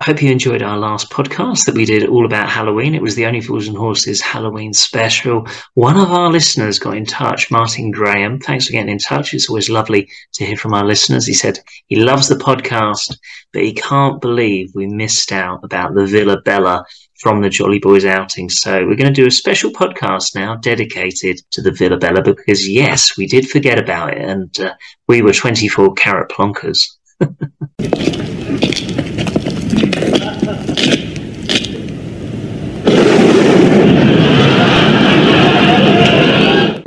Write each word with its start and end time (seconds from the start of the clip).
I 0.00 0.06
hope 0.06 0.22
you 0.22 0.32
enjoyed 0.32 0.62
our 0.62 0.78
last 0.78 1.10
podcast 1.10 1.66
that 1.66 1.74
we 1.74 1.84
did 1.84 2.08
all 2.08 2.24
about 2.24 2.48
Halloween. 2.48 2.94
It 2.94 3.02
was 3.02 3.16
the 3.16 3.26
Only 3.26 3.42
Fools 3.42 3.68
and 3.68 3.76
Horses 3.76 4.22
Halloween 4.22 4.72
special. 4.72 5.46
One 5.74 5.98
of 5.98 6.10
our 6.10 6.30
listeners 6.30 6.78
got 6.78 6.96
in 6.96 7.04
touch, 7.04 7.50
Martin 7.50 7.90
Graham. 7.90 8.40
Thanks 8.40 8.64
for 8.64 8.72
getting 8.72 8.92
in 8.92 8.96
touch. 8.98 9.34
It's 9.34 9.50
always 9.50 9.68
lovely 9.68 10.08
to 10.32 10.46
hear 10.46 10.56
from 10.56 10.72
our 10.72 10.86
listeners. 10.86 11.26
He 11.26 11.34
said 11.34 11.58
he 11.88 11.96
loves 11.96 12.28
the 12.28 12.36
podcast, 12.36 13.14
but 13.52 13.60
he 13.60 13.74
can't 13.74 14.22
believe 14.22 14.70
we 14.74 14.86
missed 14.86 15.32
out 15.32 15.60
about 15.64 15.94
the 15.94 16.06
Villa 16.06 16.40
Bella 16.40 16.82
from 17.18 17.42
the 17.42 17.50
Jolly 17.50 17.78
Boys 17.78 18.06
outing. 18.06 18.48
So 18.48 18.86
we're 18.86 18.96
going 18.96 19.12
to 19.12 19.22
do 19.22 19.26
a 19.26 19.30
special 19.30 19.70
podcast 19.70 20.34
now 20.34 20.56
dedicated 20.56 21.42
to 21.50 21.60
the 21.60 21.72
Villa 21.72 21.98
Bella 21.98 22.22
because, 22.22 22.66
yes, 22.66 23.18
we 23.18 23.26
did 23.26 23.50
forget 23.50 23.78
about 23.78 24.14
it 24.14 24.22
and 24.22 24.60
uh, 24.60 24.72
we 25.08 25.20
were 25.20 25.34
24 25.34 25.92
carat 25.92 26.30
plonkers. 26.30 26.88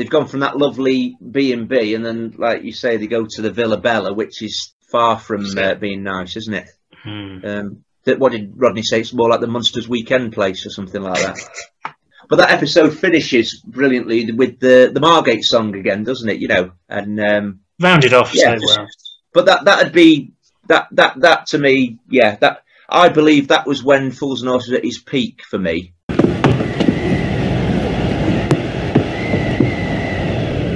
They've 0.03 0.09
gone 0.09 0.27
from 0.27 0.41
that 0.41 0.57
lovely 0.57 1.15
B 1.31 1.53
and 1.53 1.69
B, 1.69 1.95
and 1.95 2.05
then, 2.05 2.35
like 2.37 2.63
you 2.63 2.73
say, 2.73 2.97
they 2.97 3.07
go 3.07 3.25
to 3.25 3.41
the 3.41 3.51
Villa 3.51 3.77
Bella, 3.77 4.13
which 4.13 4.41
is 4.41 4.73
far 4.91 5.17
from 5.17 5.45
uh, 5.57 5.75
being 5.75 6.03
nice, 6.03 6.35
isn't 6.35 6.53
it? 6.53 6.67
Hmm. 6.91 7.37
Um, 7.45 7.83
that 8.03 8.19
what 8.19 8.33
did 8.33 8.51
Rodney 8.53 8.83
say? 8.83 8.99
It's 8.99 9.13
more 9.13 9.29
like 9.29 9.39
the 9.39 9.47
Monsters 9.47 9.87
Weekend 9.87 10.33
place 10.33 10.65
or 10.65 10.71
something 10.71 11.01
like 11.01 11.21
that. 11.21 11.39
but 12.29 12.35
that 12.35 12.51
episode 12.51 12.99
finishes 12.99 13.61
brilliantly 13.65 14.29
with 14.33 14.59
the 14.59 14.91
the 14.93 14.99
Margate 14.99 15.45
song 15.45 15.73
again, 15.73 16.03
doesn't 16.03 16.27
it? 16.27 16.41
You 16.41 16.49
know, 16.49 16.71
and 16.89 17.17
um, 17.21 17.61
Rounded 17.79 18.13
off 18.13 18.35
Yeah, 18.35 18.57
so 18.57 18.65
well. 18.81 18.87
but 19.33 19.45
that 19.45 19.63
that'd 19.63 19.93
be 19.93 20.33
that 20.67 20.89
that 20.91 21.17
that 21.21 21.45
to 21.47 21.57
me, 21.57 21.99
yeah, 22.09 22.35
that 22.41 22.63
I 22.89 23.07
believe 23.07 23.47
that 23.47 23.65
was 23.65 23.81
when 23.81 24.11
Fools 24.11 24.41
and 24.41 24.49
Horses 24.49 24.73
at 24.73 24.83
his 24.83 24.97
peak 24.97 25.43
for 25.49 25.57
me. 25.57 25.93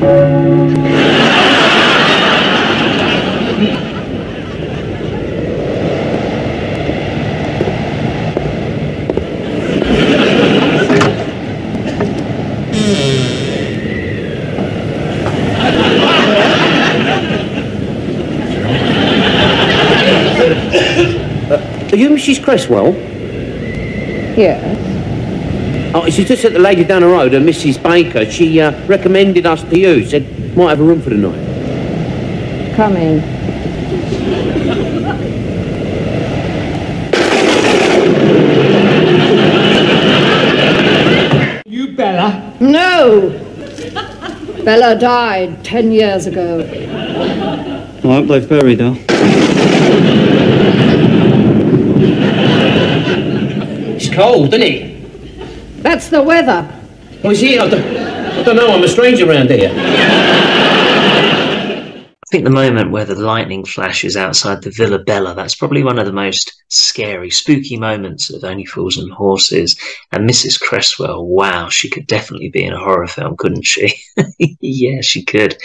Are 0.08 0.13
you 21.99 22.09
Mrs. 22.11 22.42
Cresswell? 22.42 22.94
Yes. 24.38 24.86
Oh, 26.00 26.08
she's 26.12 26.28
just 26.28 26.45
at 26.45 26.53
the 26.53 26.59
lady 26.59 26.84
down 26.84 27.02
the 27.02 27.08
road, 27.08 27.34
uh, 27.34 27.40
Mrs. 27.40 27.81
Baker. 27.81 28.30
She 28.30 28.62
uh, 28.62 28.86
recommended 28.86 29.48
us 29.48 29.64
to 29.64 29.80
you. 29.80 30.06
Said 30.06 30.56
might 30.56 30.70
have 30.70 30.80
a 30.80 30.84
room 30.84 31.02
for 31.02 31.09
the 31.09 31.16
night. 31.16 32.76
Come 32.76 32.95
in. 32.98 33.17
You 41.66 41.95
Bella? 41.95 42.56
No! 42.59 43.32
Bella 44.64 45.00
died 45.00 45.66
ten 45.66 45.92
years 45.92 46.28
ago. 46.28 46.59
I 46.59 48.02
hope 48.02 48.28
they've 48.28 48.48
buried 48.48 48.82
her. 48.82 48.95
It's 53.95 54.14
cold, 54.14 54.54
isn't 54.54 54.61
it? 54.61 54.96
That's 55.82 56.10
the 56.10 56.21
weather. 56.21 56.67
Oh, 57.23 57.32
is 57.32 57.42
it? 57.43 57.60
I 57.60 57.70
don't, 57.70 57.98
I 57.98 58.43
don't 58.43 58.55
know. 58.55 58.67
I'm 58.67 58.83
a 58.83 58.88
stranger 58.88 59.30
around 59.30 59.49
here. 59.49 59.71
I 62.27 62.30
think 62.30 62.43
the 62.43 62.49
moment 62.49 62.92
where 62.92 63.05
the 63.05 63.15
lightning 63.15 63.64
flashes 63.64 64.17
outside 64.17 64.61
the 64.61 64.70
Villa 64.71 64.99
Bella, 64.99 65.33
that's 65.33 65.55
probably 65.55 65.82
one 65.82 65.98
of 65.98 66.05
the 66.05 66.11
most 66.11 66.52
scary, 66.67 67.30
spooky 67.30 67.77
moments 67.77 68.30
of 68.30 68.43
Only 68.43 68.65
Fools 68.65 68.98
and 68.98 69.10
Horses. 69.14 69.80
And 70.11 70.30
Mrs. 70.30 70.60
Cresswell, 70.60 71.26
wow, 71.26 71.70
she 71.70 71.89
could 71.89 72.05
definitely 72.05 72.49
be 72.49 72.65
in 72.65 72.73
a 72.73 72.80
horror 72.80 73.08
film, 73.08 73.38
couldn't 73.38 73.65
she? 73.65 73.94
yeah, 74.59 74.99
she 74.99 75.23
could. 75.23 75.58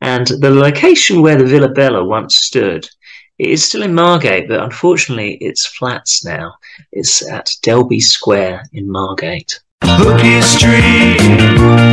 And 0.00 0.26
the 0.26 0.50
location 0.50 1.22
where 1.22 1.36
the 1.36 1.44
Villa 1.44 1.68
Bella 1.68 2.04
once 2.04 2.34
stood 2.34 2.88
it 3.38 3.48
is 3.48 3.64
still 3.64 3.82
in 3.82 3.94
Margate, 3.94 4.48
but 4.48 4.60
unfortunately 4.60 5.34
it's 5.40 5.66
flats 5.66 6.24
now. 6.24 6.54
It's 6.92 7.26
at 7.30 7.50
Dalby 7.62 8.00
Square 8.00 8.64
in 8.72 8.90
Margate. 8.90 9.60
Book 9.80 10.20
history. 10.20 11.87